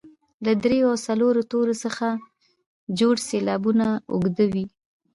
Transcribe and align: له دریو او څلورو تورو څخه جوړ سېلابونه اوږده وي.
له 0.45 0.51
دریو 0.63 0.87
او 0.91 0.97
څلورو 1.05 1.41
تورو 1.51 1.75
څخه 1.83 2.07
جوړ 2.99 3.15
سېلابونه 3.29 3.87
اوږده 4.13 4.45
وي. 4.53 4.65